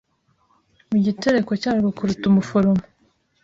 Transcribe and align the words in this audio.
mu 0.89 0.97
gitereko 1.05 1.51
cyarwo 1.61 1.89
kuruta 1.97 2.25
umuforomo 2.31 2.81